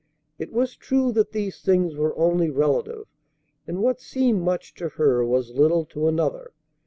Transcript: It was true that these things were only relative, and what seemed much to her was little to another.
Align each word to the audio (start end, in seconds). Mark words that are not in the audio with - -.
It 0.39 0.51
was 0.51 0.75
true 0.75 1.11
that 1.11 1.31
these 1.31 1.61
things 1.61 1.95
were 1.95 2.17
only 2.17 2.49
relative, 2.49 3.05
and 3.67 3.83
what 3.83 4.01
seemed 4.01 4.41
much 4.41 4.73
to 4.77 4.89
her 4.89 5.23
was 5.23 5.51
little 5.53 5.85
to 5.85 6.07
another. 6.07 6.53